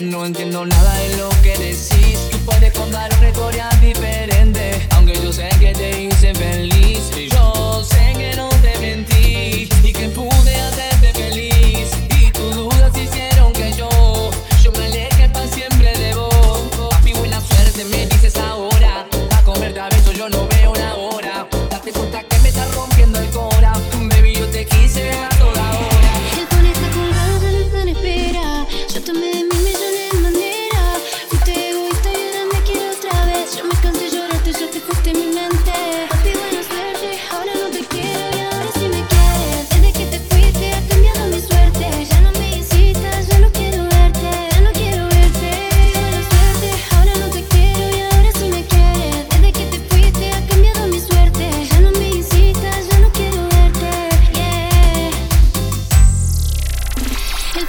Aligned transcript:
No 0.00 0.24
entiendo 0.24 0.64
nada 0.64 0.94
de 0.98 1.16
lo 1.16 1.28
que 1.42 1.58
decís. 1.58 2.18
Tú 2.30 2.38
puedes 2.44 2.72
contar 2.72 3.10
una 3.18 3.28
historia 3.28 3.68
diferente. 3.80 4.86
Aunque 4.90 5.14
yo 5.14 5.32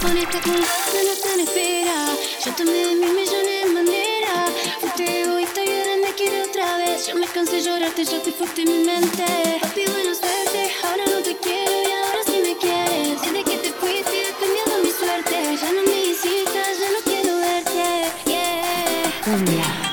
con 0.00 0.16
esta 0.16 0.40
culpa 0.40 0.98
no 1.04 1.14
tan 1.22 1.40
espera. 1.40 2.06
Yo 2.44 2.52
tomé 2.54 2.72
de 2.72 2.94
mil 2.94 3.14
millones 3.14 3.64
de 3.64 3.70
maneras. 3.72 4.50
Fuiste 4.80 5.22
egoísta 5.22 5.64
y 5.64 5.68
ahora 5.68 5.96
me 6.04 6.12
quiere 6.14 6.42
otra 6.42 6.78
vez. 6.78 7.06
Yo 7.06 7.14
me 7.16 7.26
cansé 7.26 7.56
de 7.56 7.62
llorarte, 7.62 8.04
ya 8.04 8.16
estoy 8.16 8.32
fuerte 8.32 8.62
en 8.62 8.68
mi 8.72 8.84
mente. 8.84 9.24
Papi, 9.60 9.84
buena 9.86 10.14
suerte, 10.14 10.70
ahora 10.84 11.04
no 11.06 11.22
te 11.22 11.36
quiero 11.36 11.76
y 11.88 11.92
ahora 11.92 12.20
sí 12.26 12.40
me 12.42 12.56
quieres. 12.56 13.20
Desde 13.22 13.44
que 13.44 13.56
te 13.58 13.72
fuiste 13.72 14.28
he 14.28 14.32
cambiado 14.40 14.82
mi 14.82 14.90
suerte. 14.90 15.36
Ya 15.60 15.72
no 15.72 15.82
me 15.82 15.96
visitas, 16.08 16.72
ya 16.80 16.90
no 16.94 17.00
quiero 17.04 17.36
verte. 17.38 18.10
Yeah. 18.26 19.12
Cumbia. 19.24 19.89